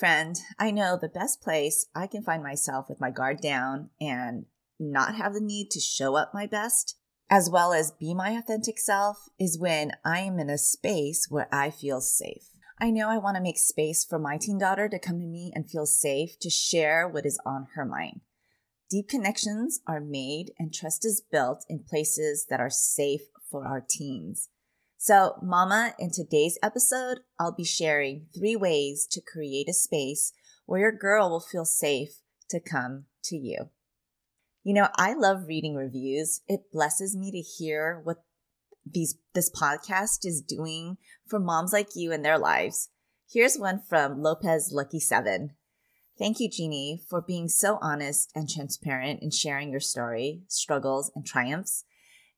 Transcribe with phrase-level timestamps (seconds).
[0.00, 4.46] friend, I know the best place I can find myself with my guard down and
[4.80, 6.96] not have the need to show up my best,
[7.30, 11.48] as well as be my authentic self, is when I am in a space where
[11.52, 12.48] I feel safe.
[12.80, 15.52] I know I want to make space for my teen daughter to come to me
[15.54, 18.22] and feel safe to share what is on her mind.
[18.88, 23.20] Deep connections are made and trust is built in places that are safe
[23.50, 24.48] for our teens.
[25.02, 30.34] So, Mama, in today's episode, I'll be sharing three ways to create a space
[30.66, 32.20] where your girl will feel safe
[32.50, 33.70] to come to you.
[34.62, 36.42] You know, I love reading reviews.
[36.48, 38.18] It blesses me to hear what
[38.84, 42.90] these this podcast is doing for moms like you in their lives.
[43.26, 45.52] Here's one from Lopez Lucky 7.
[46.18, 51.24] Thank you, Jeannie, for being so honest and transparent in sharing your story, struggles, and
[51.24, 51.86] triumphs.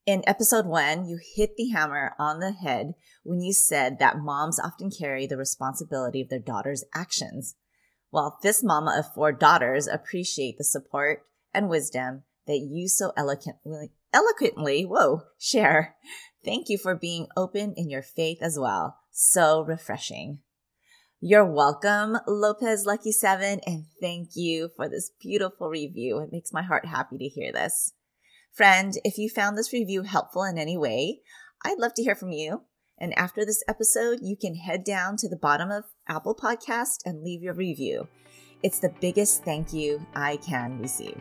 [0.05, 4.59] In episode one, you hit the hammer on the head when you said that moms
[4.59, 7.55] often carry the responsibility of their daughter's actions.
[8.11, 13.93] While this mama of four daughters appreciate the support and wisdom that you so eloquently,
[14.13, 15.95] eloquently, whoa, share.
[16.45, 18.97] Thank you for being open in your faith as well.
[19.13, 20.41] So refreshing.
[21.21, 26.19] You're welcome, Lopez Lucky Seven, and thank you for this beautiful review.
[26.19, 27.93] It makes my heart happy to hear this.
[28.55, 31.21] Friend, if you found this review helpful in any way,
[31.65, 32.65] I'd love to hear from you.
[32.99, 37.23] And after this episode, you can head down to the bottom of Apple Podcast and
[37.23, 38.09] leave your review.
[38.63, 41.19] It's the biggest thank you I can receive.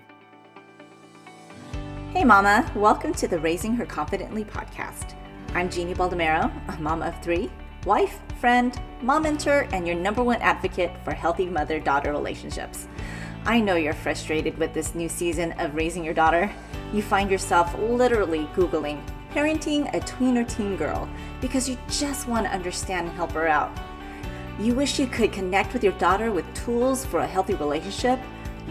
[2.12, 2.70] Hey, Mama.
[2.76, 5.16] Welcome to the Raising Her Confidently podcast.
[5.54, 7.50] I'm Jeannie Baldomero, a mom of three,
[7.86, 12.90] wife, friend, mom mentor, and your number one advocate for healthy mother daughter relationships.
[13.46, 16.52] I know you're frustrated with this new season of raising your daughter.
[16.94, 22.46] You find yourself literally Googling parenting a tween or teen girl because you just want
[22.46, 23.72] to understand and help her out.
[24.60, 28.20] You wish you could connect with your daughter with tools for a healthy relationship,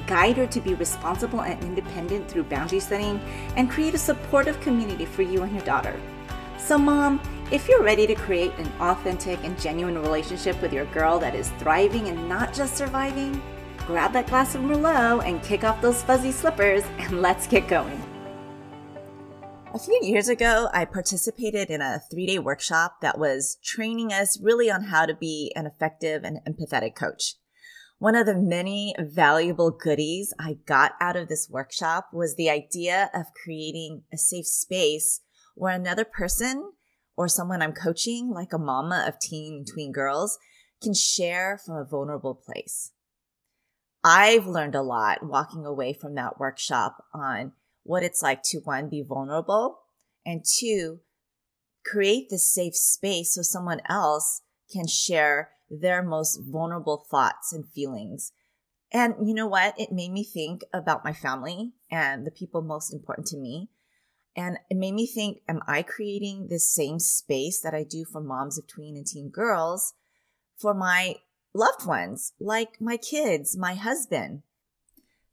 [0.07, 3.19] guide her to be responsible and independent through boundary setting,
[3.57, 5.99] and create a supportive community for you and your daughter.
[6.59, 11.19] So, mom, if you're ready to create an authentic and genuine relationship with your girl
[11.19, 13.43] that is thriving and not just surviving,
[13.87, 18.03] grab that glass of Merlot and kick off those fuzzy slippers and let's get going.
[19.73, 24.41] A few years ago, I participated in a three day workshop that was training us
[24.43, 27.37] really on how to be an effective and empathetic coach.
[28.01, 33.11] One of the many valuable goodies I got out of this workshop was the idea
[33.15, 35.21] of creating a safe space
[35.55, 36.73] where another person
[37.17, 40.39] or someone I'm coaching, like a mama of teen and tween girls,
[40.83, 42.93] can share from a vulnerable place.
[44.03, 47.53] I've learned a lot walking away from that workshop on
[47.83, 49.81] what it's like to one, be vulnerable,
[50.25, 51.01] and two,
[51.85, 58.33] create this safe space so someone else can share their most vulnerable thoughts and feelings.
[58.93, 59.75] And you know what?
[59.79, 63.69] It made me think about my family and the people most important to me.
[64.37, 68.21] And it made me think, am I creating this same space that I do for
[68.21, 69.95] moms of tween and teen girls
[70.57, 71.17] for my
[71.55, 74.43] loved ones, like my kids, my husband.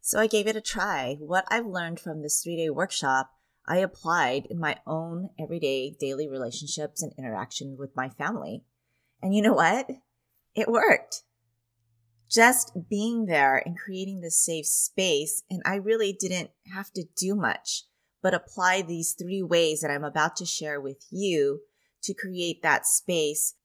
[0.02, 1.18] So I gave it a try.
[1.20, 3.32] What I've learned from this three day workshop,
[3.68, 8.64] I applied in my own everyday daily relationships and interaction with my family.
[9.22, 9.90] And you know what?
[10.56, 11.24] It worked.
[12.30, 17.36] Just being there and creating this safe space, and I really didn't have to do
[17.36, 17.84] much
[18.22, 21.62] but apply these three ways that I'm about to share with you
[22.04, 23.56] to create that space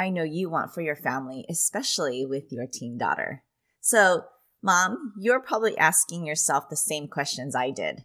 [0.00, 3.44] I know you want for your family, especially with your teen daughter.
[3.82, 4.22] So,
[4.62, 8.04] mom, you're probably asking yourself the same questions I did.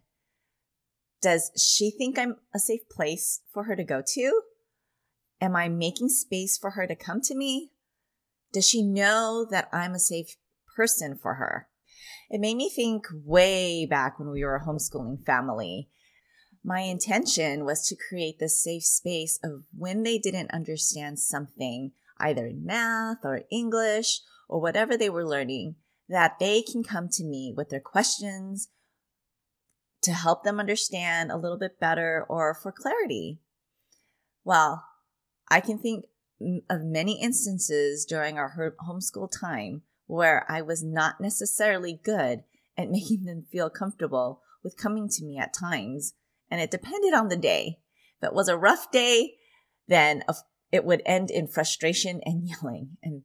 [1.22, 4.42] Does she think I'm a safe place for her to go to?
[5.40, 7.72] Am I making space for her to come to me?
[8.52, 10.36] Does she know that I'm a safe
[10.76, 11.70] person for her?
[12.30, 15.88] It made me think way back when we were a homeschooling family
[16.66, 22.48] my intention was to create this safe space of when they didn't understand something, either
[22.48, 25.76] in math or English or whatever they were learning,
[26.10, 28.70] that they can come to me with their questions
[30.02, 33.40] to help them understand a little bit better or for clarity.
[34.44, 34.84] Well,
[35.50, 36.06] I can think
[36.68, 42.44] of many instances during our homeschool time where I was not necessarily good
[42.76, 46.14] at making them feel comfortable with coming to me at times
[46.50, 47.80] and it depended on the day.
[48.22, 49.36] If it was a rough day,
[49.88, 50.24] then
[50.72, 52.98] it would end in frustration and yelling.
[53.04, 53.24] And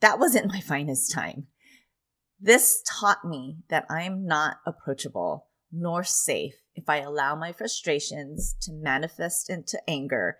[0.00, 1.46] that wasn't my finest time.
[2.40, 8.72] This taught me that I'm not approachable nor safe if I allow my frustrations to
[8.72, 10.38] manifest into anger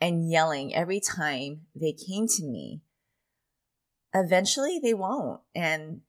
[0.00, 2.82] and yelling every time they came to me.
[4.14, 5.40] eventually they won't.
[5.54, 6.00] And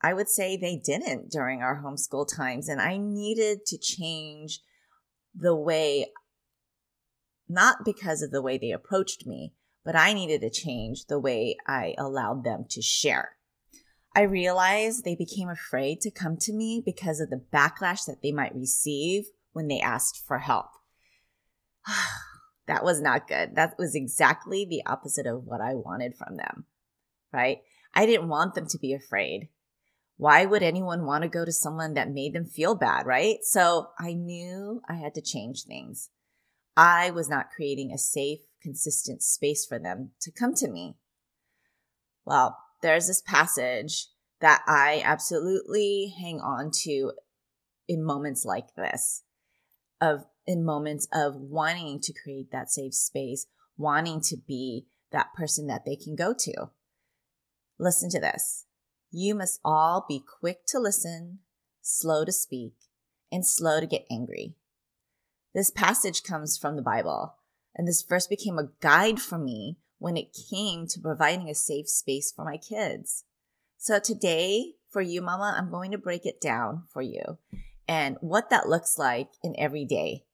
[0.00, 2.68] I would say they didn't during our homeschool times.
[2.68, 4.60] And I needed to change
[5.34, 6.06] the way,
[7.48, 11.56] not because of the way they approached me, but I needed to change the way
[11.66, 13.36] I allowed them to share.
[14.14, 18.32] I realized they became afraid to come to me because of the backlash that they
[18.32, 20.66] might receive when they asked for help.
[22.66, 23.56] that was not good.
[23.56, 26.66] That was exactly the opposite of what I wanted from them,
[27.32, 27.58] right?
[27.94, 29.48] I didn't want them to be afraid.
[30.22, 33.38] Why would anyone want to go to someone that made them feel bad, right?
[33.42, 36.10] So I knew I had to change things.
[36.76, 40.94] I was not creating a safe, consistent space for them to come to me.
[42.24, 44.06] Well, there's this passage
[44.40, 47.14] that I absolutely hang on to
[47.88, 49.24] in moments like this
[50.00, 55.66] of in moments of wanting to create that safe space, wanting to be that person
[55.66, 56.70] that they can go to.
[57.76, 58.66] Listen to this.
[59.14, 61.40] You must all be quick to listen,
[61.82, 62.72] slow to speak,
[63.30, 64.56] and slow to get angry.
[65.54, 67.34] This passage comes from the Bible,
[67.76, 71.90] and this verse became a guide for me when it came to providing a safe
[71.90, 73.24] space for my kids.
[73.76, 77.36] So today, for you, Mama, I'm going to break it down for you
[77.86, 80.24] and what that looks like in every day,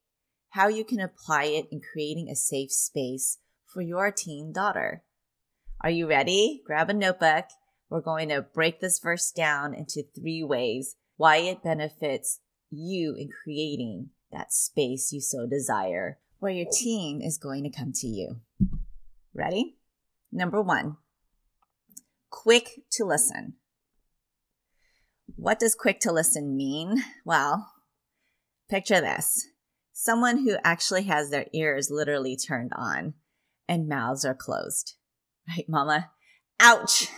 [0.51, 5.03] how you can apply it in creating a safe space for your teen daughter.
[5.81, 6.63] Are you ready?
[6.65, 7.47] Grab a notebook.
[7.91, 12.41] We're going to break this verse down into three ways why it benefits
[12.71, 17.93] you in creating that space you so desire where your team is going to come
[17.93, 18.37] to you.
[19.35, 19.77] Ready?
[20.31, 20.97] Number one,
[22.31, 23.55] quick to listen.
[25.37, 27.03] What does quick to listen mean?
[27.25, 27.73] Well,
[28.69, 29.47] picture this
[29.93, 33.15] someone who actually has their ears literally turned on
[33.69, 34.95] and mouths are closed.
[35.49, 36.11] Right, mama?
[36.61, 37.09] Ouch.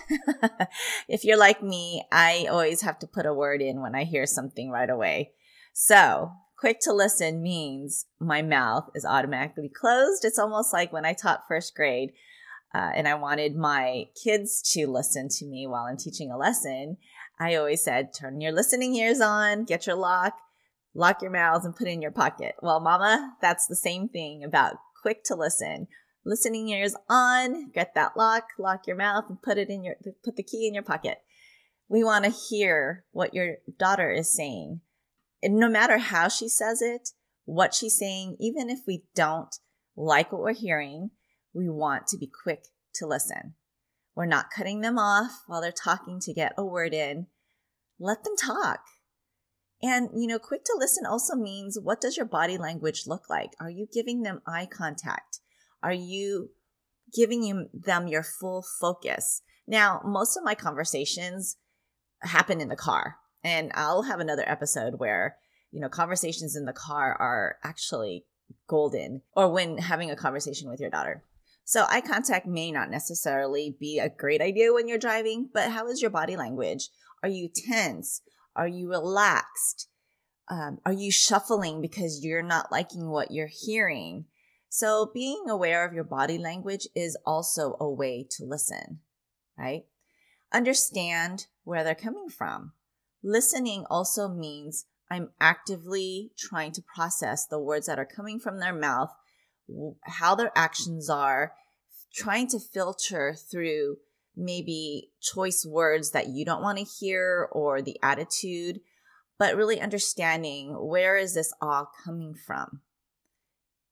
[1.09, 4.27] if you're like me, I always have to put a word in when I hear
[4.27, 5.33] something right away.
[5.73, 10.25] So, quick to listen means my mouth is automatically closed.
[10.25, 12.13] It's almost like when I taught first grade
[12.75, 16.99] uh, and I wanted my kids to listen to me while I'm teaching a lesson.
[17.39, 20.35] I always said, turn your listening ears on, get your lock,
[20.95, 22.57] lock your mouths, and put it in your pocket.
[22.61, 25.89] Well, mama, that's the same thing about quick to listen
[26.31, 30.37] listening ears on, get that lock, lock your mouth, and put it in your put
[30.37, 31.19] the key in your pocket.
[31.88, 34.81] We want to hear what your daughter is saying.
[35.43, 37.11] And no matter how she says it,
[37.44, 39.55] what she's saying, even if we don't
[39.97, 41.11] like what we're hearing,
[41.53, 43.55] we want to be quick to listen.
[44.15, 47.26] We're not cutting them off while they're talking to get a word in.
[47.99, 48.81] Let them talk.
[49.83, 53.50] And, you know, quick to listen also means what does your body language look like?
[53.59, 55.41] Are you giving them eye contact?
[55.82, 56.50] Are you
[57.15, 59.43] giving them your full focus?
[59.67, 61.56] Now, most of my conversations
[62.23, 65.37] happen in the car, and I'll have another episode where,
[65.71, 68.27] you know, conversations in the car are actually
[68.67, 71.25] golden or when having a conversation with your daughter.
[71.65, 75.87] So, eye contact may not necessarily be a great idea when you're driving, but how
[75.87, 76.88] is your body language?
[77.23, 78.23] Are you tense?
[78.56, 79.88] Are you relaxed?
[80.49, 84.25] Um, are you shuffling because you're not liking what you're hearing?
[84.73, 89.01] So being aware of your body language is also a way to listen,
[89.59, 89.83] right?
[90.53, 92.73] Understand where they're coming from.
[93.21, 98.73] Listening also means I'm actively trying to process the words that are coming from their
[98.73, 99.11] mouth,
[100.05, 101.55] how their actions are,
[102.15, 103.97] trying to filter through
[104.37, 108.81] maybe choice words that you don't want to hear or the attitude,
[109.37, 112.83] but really understanding where is this all coming from?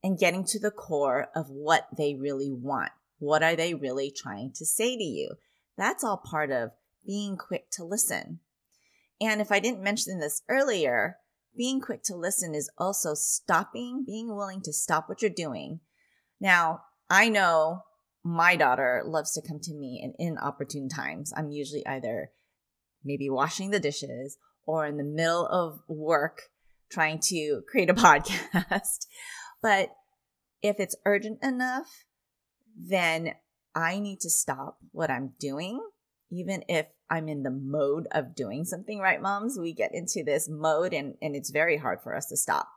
[0.02, 2.92] And getting to the core of what they really want.
[3.18, 5.34] What are they really trying to say to you?
[5.76, 6.70] That's all part of
[7.06, 8.40] being quick to listen.
[9.20, 11.16] And if I didn't mention this earlier,
[11.56, 15.80] being quick to listen is also stopping, being willing to stop what you're doing.
[16.40, 17.82] Now, I know
[18.22, 21.32] my daughter loves to come to me in inopportune times.
[21.36, 22.30] I'm usually either
[23.04, 24.36] maybe washing the dishes
[24.66, 26.42] or in the middle of work
[26.90, 29.06] trying to create a podcast.
[29.62, 29.90] But
[30.62, 32.04] if it's urgent enough,
[32.76, 33.34] then
[33.74, 35.80] I need to stop what I'm doing,
[36.30, 39.58] even if I'm in the mode of doing something, right, moms?
[39.58, 42.68] We get into this mode and, and it's very hard for us to stop.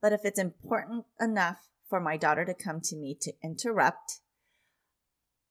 [0.00, 4.20] But if it's important enough for my daughter to come to me to interrupt,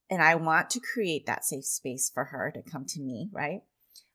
[0.09, 3.61] and I want to create that safe space for her to come to me, right?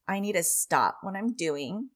[0.08, 1.90] I need to stop what I'm doing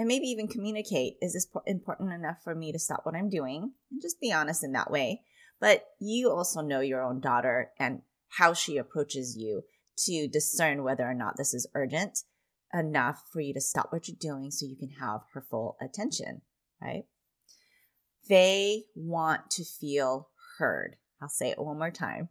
[0.00, 3.72] and maybe even communicate is this important enough for me to stop what I'm doing
[3.90, 5.20] and just be honest in that way.
[5.60, 8.00] But you also know your own daughter and
[8.38, 9.60] how she approaches you
[10.06, 12.20] to discern whether or not this is urgent
[12.72, 16.40] enough for you to stop what you're doing so you can have her full attention,
[16.80, 17.04] right?
[18.26, 20.96] They want to feel heard.
[21.20, 22.30] I'll say it one more time.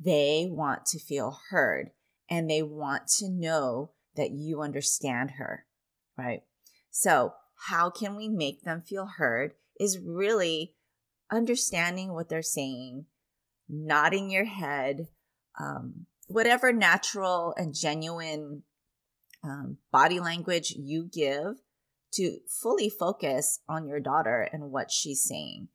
[0.00, 1.92] They want to feel heard
[2.28, 5.64] and they want to know that you understand her,
[6.18, 6.42] right?
[6.96, 7.32] So,
[7.66, 10.76] how can we make them feel heard is really
[11.28, 13.06] understanding what they're saying,
[13.68, 15.08] nodding your head,
[15.58, 18.62] um, whatever natural and genuine
[19.42, 21.56] um, body language you give
[22.12, 25.66] to fully focus on your daughter and what she's saying.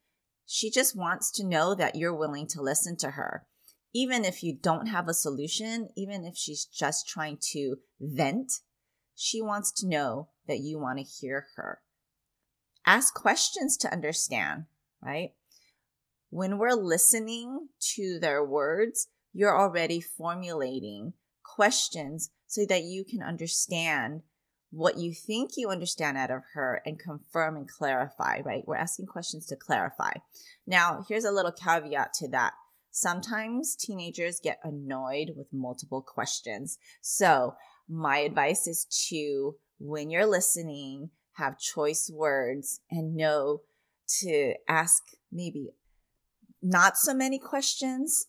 [0.46, 3.46] She just wants to know that you're willing to listen to her.
[3.94, 8.54] Even if you don't have a solution, even if she's just trying to vent,
[9.22, 11.80] she wants to know that you want to hear her.
[12.86, 14.66] Ask questions to understand,
[15.02, 15.32] right?
[16.30, 21.14] When we're listening to their words, you're already formulating
[21.44, 24.22] questions so that you can understand
[24.72, 28.64] what you think you understand out of her and confirm and clarify, right?
[28.68, 30.12] We're asking questions to clarify.
[30.68, 32.54] Now, here's a little caveat to that.
[33.00, 36.78] Sometimes teenagers get annoyed with multiple questions.
[37.02, 37.56] So,
[37.88, 43.62] my advice is to, when you're listening, have choice words and know
[44.20, 45.02] to ask
[45.32, 45.70] maybe
[46.62, 48.28] not so many questions,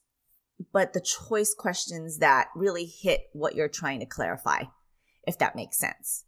[0.73, 4.63] but the choice questions that really hit what you're trying to clarify,
[5.27, 6.27] if that makes sense.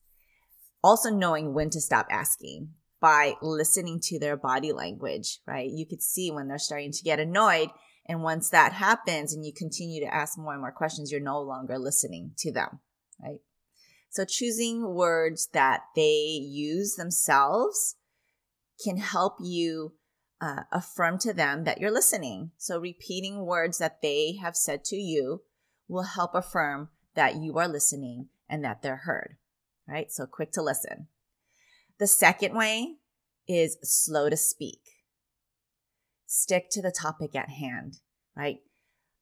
[0.83, 2.71] Also, knowing when to stop asking
[3.01, 5.71] by listening to their body language, right?
[5.71, 7.69] You could see when they're starting to get annoyed.
[8.07, 11.41] And once that happens and you continue to ask more and more questions, you're no
[11.41, 12.81] longer listening to them,
[13.23, 13.39] right?
[14.11, 17.97] So, choosing words that they use themselves
[18.83, 19.95] can help you
[20.41, 22.51] uh, affirm to them that you're listening.
[22.59, 25.43] So, repeating words that they have said to you
[25.89, 29.37] will help affirm that you are listening and that they're heard.
[29.89, 30.11] Right?
[30.11, 31.07] So, quick to listen.
[31.99, 32.97] The second way
[33.49, 34.81] is slow to speak.
[36.27, 37.99] Stick to the topic at hand,
[38.37, 38.59] right?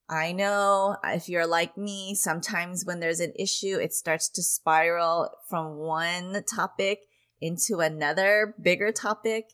[0.09, 5.29] I know if you're like me, sometimes when there's an issue, it starts to spiral
[5.49, 6.99] from one topic
[7.39, 9.45] into another bigger topic.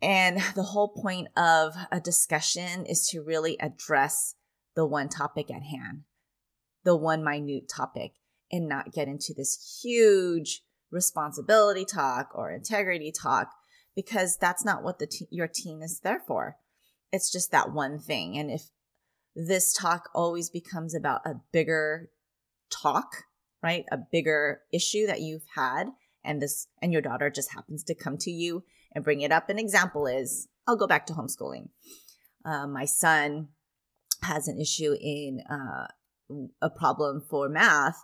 [0.00, 4.34] And the whole point of a discussion is to really address
[4.74, 6.04] the one topic at hand,
[6.82, 8.12] the one minute topic,
[8.50, 13.50] and not get into this huge responsibility talk or integrity talk
[13.94, 16.56] because that's not what the te- your teen is there for.
[17.12, 18.38] It's just that one thing.
[18.38, 18.70] And if
[19.34, 22.10] this talk always becomes about a bigger
[22.70, 23.24] talk,
[23.62, 23.84] right?
[23.90, 25.88] A bigger issue that you've had
[26.24, 29.48] and this and your daughter just happens to come to you and bring it up.
[29.48, 31.68] An example is I'll go back to homeschooling.
[32.44, 33.48] Uh, my son
[34.22, 35.86] has an issue in uh,
[36.60, 37.98] a problem for math.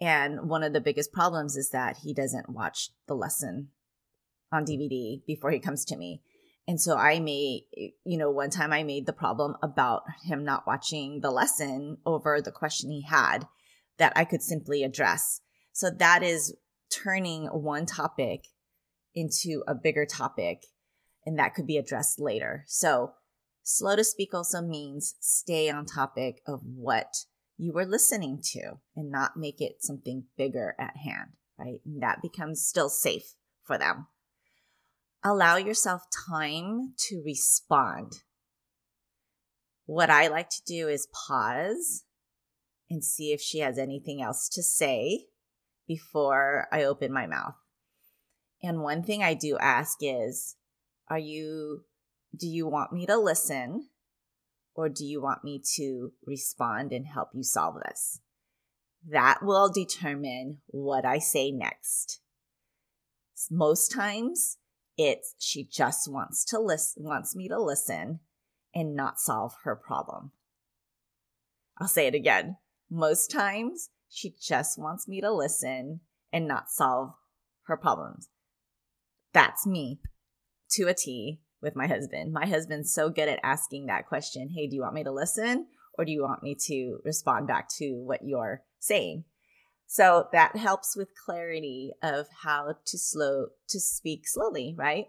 [0.00, 3.68] And one of the biggest problems is that he doesn't watch the lesson
[4.56, 6.22] on DVD before he comes to me.
[6.68, 7.66] And so I made,
[8.04, 12.40] you know, one time I made the problem about him not watching the lesson over
[12.40, 13.46] the question he had
[13.98, 15.40] that I could simply address.
[15.72, 16.54] So that is
[16.90, 18.46] turning one topic
[19.14, 20.64] into a bigger topic
[21.24, 22.64] and that could be addressed later.
[22.66, 23.12] So,
[23.62, 27.12] slow to speak also means stay on topic of what
[27.58, 31.80] you were listening to and not make it something bigger at hand, right?
[31.84, 33.34] And that becomes still safe
[33.64, 34.06] for them.
[35.24, 38.22] Allow yourself time to respond.
[39.86, 42.04] What I like to do is pause
[42.90, 45.26] and see if she has anything else to say
[45.86, 47.54] before I open my mouth.
[48.62, 50.56] And one thing I do ask is,
[51.08, 51.84] are you,
[52.36, 53.88] do you want me to listen
[54.74, 58.20] or do you want me to respond and help you solve this?
[59.08, 62.20] That will determine what I say next.
[63.50, 64.58] Most times
[64.96, 68.20] it's she just wants to listen, wants me to listen
[68.74, 70.32] and not solve her problem.
[71.78, 72.56] I'll say it again.
[72.90, 76.00] Most times she just wants me to listen
[76.32, 77.14] and not solve
[77.64, 78.28] her problems.
[79.32, 80.00] That's me
[80.70, 82.32] to a T with my husband.
[82.32, 85.66] My husband's so good at asking that question Hey, do you want me to listen
[85.98, 89.24] or do you want me to respond back to what you're saying?
[89.86, 95.06] So that helps with clarity of how to slow to speak slowly, right?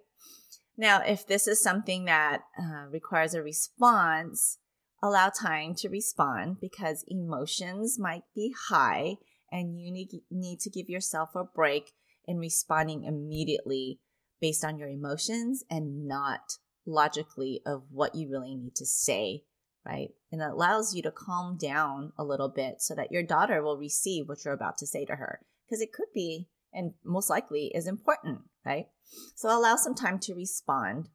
[0.78, 4.60] Now, if this is something that uh, requires a response,
[5.02, 9.16] allow time to respond because emotions might be high
[9.52, 11.92] and you need, need to give yourself a break
[12.26, 14.00] in responding immediately
[14.40, 16.42] based on your emotions and not
[16.86, 19.44] logically of what you really need to say
[19.88, 20.10] right?
[20.32, 23.78] And it allows you to calm down a little bit so that your daughter will
[23.78, 25.40] receive what you're about to say to her.
[25.66, 28.88] Because it could be, and most likely is important, right?
[29.36, 31.10] So allow some time to respond.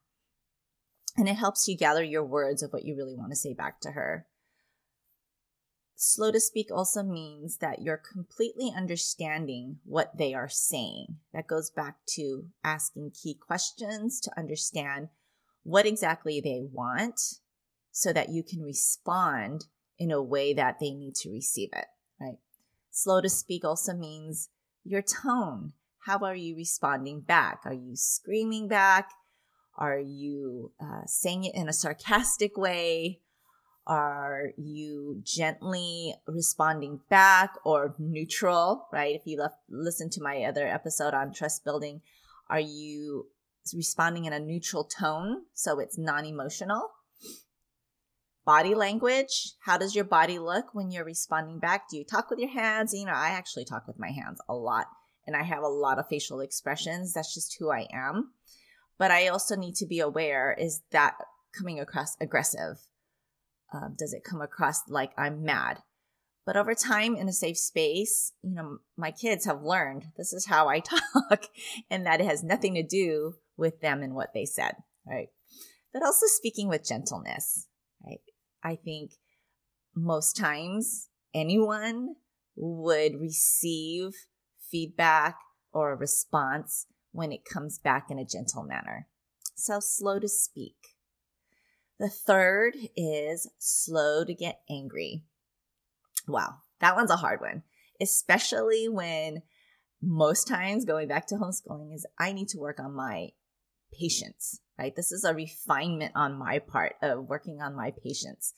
[1.16, 3.80] And it helps you gather your words of what you really want to say back
[3.80, 4.26] to her.
[5.94, 11.18] Slow to speak also means that you're completely understanding what they are saying.
[11.32, 15.10] That goes back to asking key questions to understand
[15.62, 17.20] what exactly they want
[17.92, 19.66] so that you can respond
[19.98, 21.86] in a way that they need to receive it,
[22.18, 22.38] right?
[22.90, 24.48] Slow to speak also means
[24.82, 25.74] your tone.
[26.06, 27.60] How are you responding back?
[27.64, 29.10] Are you screaming back?
[29.76, 33.20] Are you uh, saying it in a sarcastic way?
[33.86, 39.14] Are you gently responding back or neutral, right?
[39.14, 42.00] If you left, listen to my other episode on trust building,
[42.48, 43.28] are you
[43.74, 46.90] responding in a neutral tone so it's non emotional?
[48.44, 49.52] Body language.
[49.60, 51.88] How does your body look when you're responding back?
[51.88, 52.92] Do you talk with your hands?
[52.92, 54.86] You know, I actually talk with my hands a lot
[55.26, 57.12] and I have a lot of facial expressions.
[57.12, 58.32] That's just who I am.
[58.98, 61.14] But I also need to be aware is that
[61.56, 62.78] coming across aggressive?
[63.72, 65.78] Um, does it come across like I'm mad?
[66.44, 70.46] But over time in a safe space, you know, my kids have learned this is
[70.46, 71.46] how I talk
[71.90, 74.74] and that it has nothing to do with them and what they said,
[75.06, 75.28] right?
[75.92, 77.68] But also speaking with gentleness,
[78.04, 78.20] right?
[78.62, 79.12] I think
[79.94, 82.16] most times anyone
[82.56, 84.12] would receive
[84.70, 85.36] feedback
[85.72, 89.08] or a response when it comes back in a gentle manner.
[89.54, 90.96] So slow to speak.
[91.98, 95.24] The third is slow to get angry.
[96.26, 97.62] Wow, that one's a hard one,
[98.00, 99.42] especially when
[100.00, 103.28] most times going back to homeschooling is I need to work on my
[103.92, 104.96] patience, right?
[104.96, 108.52] This is a refinement on my part of working on my patience.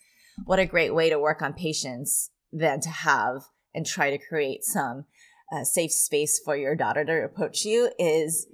[0.47, 3.43] What a great way to work on patience than to have
[3.75, 5.05] and try to create some
[5.53, 8.47] uh, safe space for your daughter to approach you is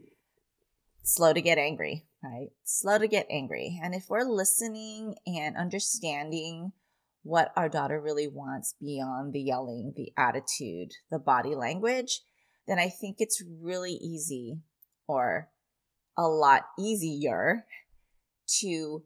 [1.04, 2.48] slow to get angry, right?
[2.64, 3.78] Slow to get angry.
[3.80, 6.72] And if we're listening and understanding
[7.22, 12.22] what our daughter really wants beyond the yelling, the attitude, the body language,
[12.66, 14.58] then I think it's really easy
[15.06, 15.50] or
[16.20, 17.64] a lot easier
[18.60, 19.02] to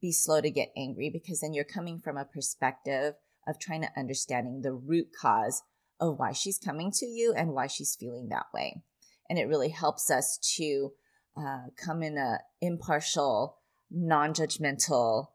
[0.00, 3.14] be slow to get angry because then you're coming from a perspective
[3.46, 5.62] of trying to understanding the root cause
[6.00, 8.82] of why she's coming to you and why she's feeling that way.
[9.28, 10.92] And it really helps us to
[11.36, 13.58] uh, come in a impartial,
[13.90, 15.26] non-judgmental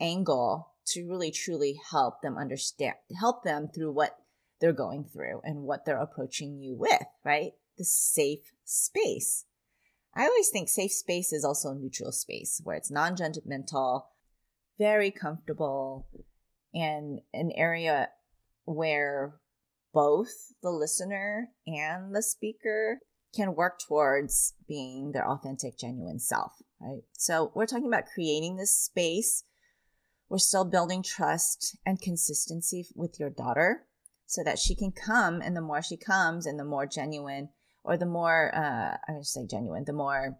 [0.00, 4.16] angle to really truly help them understand, help them through what
[4.60, 7.52] they're going through and what they're approaching you with, right?
[7.78, 9.46] The safe space.
[10.16, 14.04] I always think safe space is also a neutral space where it's non judgmental,
[14.78, 16.08] very comfortable,
[16.72, 18.10] and an area
[18.64, 19.34] where
[19.92, 22.98] both the listener and the speaker
[23.34, 27.02] can work towards being their authentic, genuine self, right?
[27.12, 29.44] So we're talking about creating this space.
[30.28, 33.86] We're still building trust and consistency with your daughter
[34.26, 35.40] so that she can come.
[35.40, 37.50] And the more she comes and the more genuine
[37.84, 40.38] or the more uh, I would say genuine, the more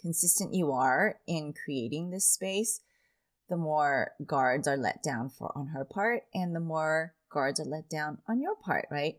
[0.00, 2.80] consistent you are in creating this space,
[3.48, 7.64] the more guards are let down for on her part, and the more guards are
[7.64, 9.14] let down on your part, right?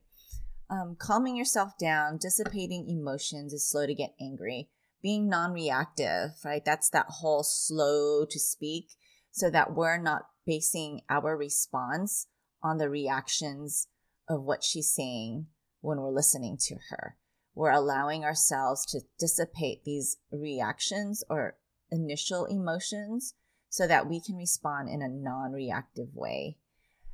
[0.70, 4.70] Um, calming yourself down, dissipating emotions is slow to get angry.
[5.02, 6.66] Being non reactive, right?
[6.66, 8.88] That's that whole slow to speak
[9.32, 12.28] so that we're not basing our response
[12.64, 13.88] on the reactions
[14.28, 15.46] of what she's saying
[15.86, 17.16] when we're listening to her.
[17.54, 21.58] We're allowing ourselves to dissipate these reactions or
[21.92, 23.34] initial emotions
[23.70, 26.58] so that we can respond in a non reactive way.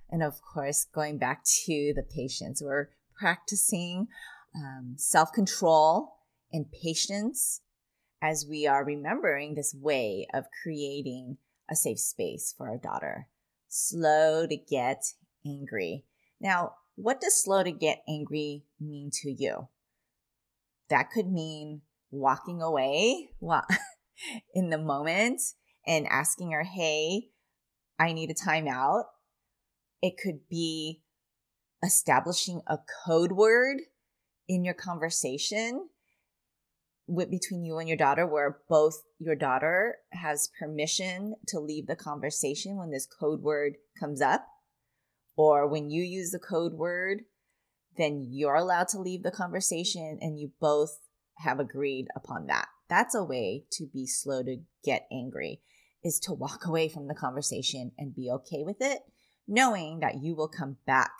[0.09, 4.07] And of course, going back to the patience, we're practicing
[4.55, 6.17] um, self control
[6.51, 7.61] and patience
[8.21, 11.37] as we are remembering this way of creating
[11.69, 13.27] a safe space for our daughter.
[13.67, 15.03] Slow to get
[15.45, 16.05] angry.
[16.39, 19.69] Now, what does slow to get angry mean to you?
[20.89, 23.29] That could mean walking away
[24.53, 25.41] in the moment
[25.87, 27.29] and asking her, Hey,
[27.99, 29.03] I need a timeout.
[30.01, 31.01] It could be
[31.83, 33.77] establishing a code word
[34.47, 35.89] in your conversation
[37.07, 41.95] with, between you and your daughter where both your daughter has permission to leave the
[41.95, 44.45] conversation when this code word comes up
[45.41, 47.23] or when you use the code word,
[47.97, 50.99] then you're allowed to leave the conversation and you both
[51.37, 52.67] have agreed upon that.
[52.87, 55.61] That's a way to be slow to get angry.
[56.03, 58.99] is to walk away from the conversation and be okay with it,
[59.47, 61.11] knowing that you will come back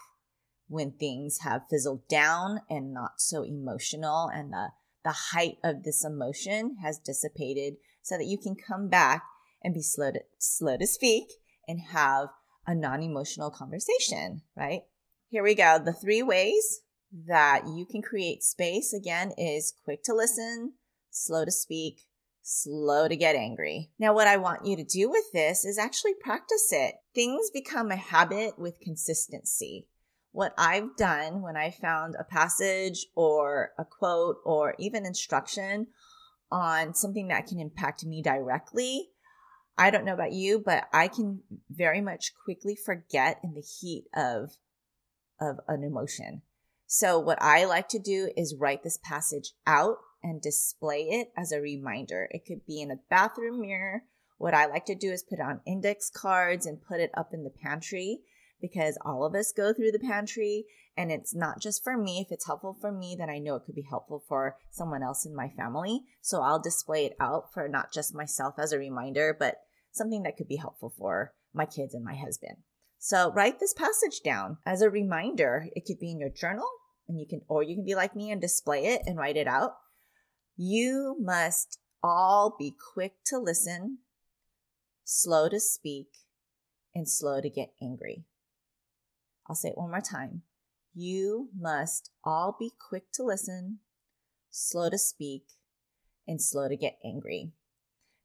[0.68, 4.68] when things have fizzled down and not so emotional and the,
[5.04, 9.24] the height of this emotion has dissipated so that you can come back
[9.64, 11.26] and be slow to, slow to speak
[11.68, 12.30] and have
[12.66, 14.82] a non-emotional conversation, right?
[15.30, 15.80] Here we go.
[15.80, 16.82] The three ways
[17.28, 20.74] that you can create space again is quick to listen,
[21.10, 22.02] slow to speak,
[22.42, 23.92] slow to get angry.
[24.00, 26.96] Now, what I want you to do with this is actually practice it.
[27.14, 29.88] Things become a habit with consistency.
[30.32, 35.88] What I've done when I found a passage or a quote or even instruction
[36.50, 39.10] on something that can impact me directly,
[39.78, 44.06] I don't know about you, but I can very much quickly forget in the heat
[44.16, 44.58] of
[45.40, 46.44] of an emotion.
[46.86, 51.52] So what I like to do is write this passage out and display it as
[51.52, 52.28] a reminder.
[52.32, 54.04] It could be in a bathroom mirror.
[54.38, 57.44] What I like to do is put on index cards and put it up in
[57.44, 58.20] the pantry
[58.62, 62.20] because all of us go through the pantry and it's not just for me.
[62.20, 65.26] If it's helpful for me, then I know it could be helpful for someone else
[65.26, 66.02] in my family.
[66.22, 69.56] So I'll display it out for not just myself as a reminder, but
[69.92, 72.58] something that could be helpful for my kids and my husband.
[72.98, 75.68] So write this passage down as a reminder.
[75.76, 76.68] It could be in your journal
[77.08, 79.48] and you can, or you can be like me and display it and write it
[79.48, 79.72] out.
[80.56, 84.00] You must all be quick to listen,
[85.04, 86.08] slow to speak,
[86.94, 88.26] and slow to get angry.
[89.52, 90.44] I'll say it one more time.
[90.94, 93.80] You must all be quick to listen,
[94.50, 95.44] slow to speak,
[96.26, 97.52] and slow to get angry.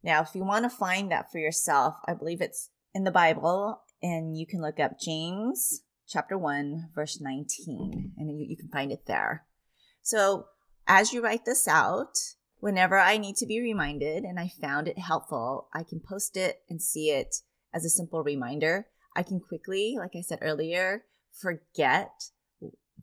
[0.04, 3.82] Now, if you want to find that for yourself, I believe it's in the Bible,
[4.00, 8.92] and you can look up James chapter 1, verse 19, and you, you can find
[8.92, 9.46] it there.
[10.02, 10.46] So,
[10.86, 12.14] as you write this out,
[12.60, 16.60] whenever I need to be reminded and I found it helpful, I can post it
[16.70, 17.38] and see it
[17.74, 18.86] as a simple reminder.
[19.16, 21.02] I can quickly, like I said earlier,
[21.40, 22.10] forget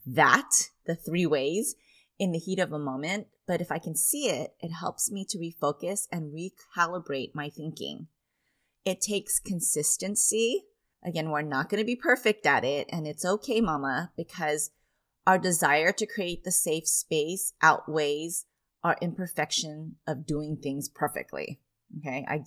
[0.06, 0.50] that,
[0.86, 1.76] the three ways
[2.20, 3.28] in the heat of a moment.
[3.48, 8.08] But if I can see it, it helps me to refocus and recalibrate my thinking.
[8.86, 10.66] It takes consistency.
[11.06, 14.72] Again, we're not going to be perfect at it, and it's okay, mama, because
[15.28, 18.46] our desire to create the safe space outweighs
[18.84, 21.60] our imperfection of doing things perfectly.
[22.00, 22.26] Okay.
[22.28, 22.44] I,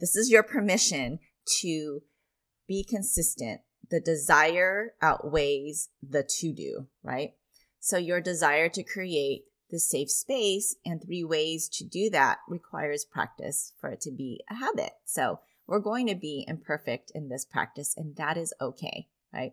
[0.00, 1.20] this is your permission
[1.60, 2.02] to
[2.66, 3.60] be consistent.
[3.90, 7.34] The desire outweighs the to do, right?
[7.80, 13.04] So your desire to create the safe space and three ways to do that requires
[13.04, 14.92] practice for it to be a habit.
[15.04, 19.52] So we're going to be imperfect in this practice and that is okay, right?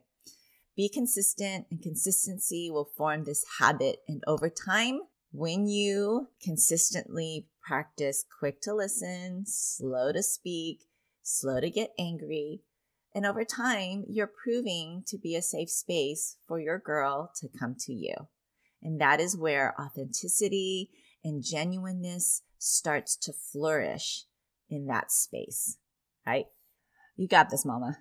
[0.75, 3.97] Be consistent and consistency will form this habit.
[4.07, 10.83] And over time, when you consistently practice quick to listen, slow to speak,
[11.23, 12.61] slow to get angry,
[13.15, 17.75] and over time, you're proving to be a safe space for your girl to come
[17.79, 18.13] to you.
[18.83, 20.89] And that is where authenticity
[21.23, 24.25] and genuineness starts to flourish
[24.69, 25.77] in that space,
[26.27, 26.47] right?
[27.15, 27.99] You got this, mama.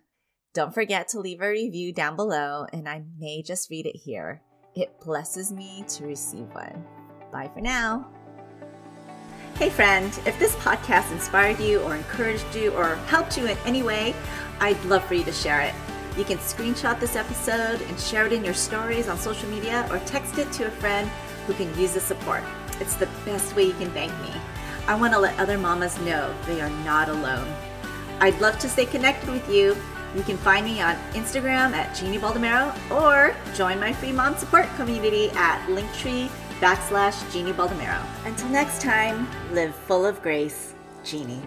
[0.53, 4.43] Don't forget to leave a review down below, and I may just read it here.
[4.75, 6.85] It blesses me to receive one.
[7.33, 8.11] Bye for now.
[9.57, 13.85] Hey, friend, if this podcast inspired you or encouraged you or helped you in any
[13.85, 14.13] way,
[14.59, 15.73] I'd love for you to share it.
[16.19, 20.01] You can screenshot this episode and share it in your stories on social media or
[20.01, 21.09] text it to a friend
[21.47, 22.43] who can use the support.
[22.81, 24.33] It's the best way you can thank me.
[24.89, 27.47] I want to let other mamas know they are not alone.
[28.19, 29.77] I'd love to stay connected with you.
[30.17, 34.67] You can find me on Instagram at Jeannie Baldomero or join my free mom support
[34.75, 36.29] community at Linktree
[36.61, 38.03] backslash Jeannie Baldomero.
[38.25, 41.43] Until next time, live full of grace, Jeannie.